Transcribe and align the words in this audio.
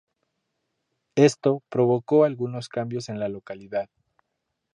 Esto, 1.13 1.61
provocó 1.69 2.23
algunos 2.23 2.69
cambios 2.69 3.07
en 3.09 3.19
la 3.19 3.29
localidad. 3.29 3.87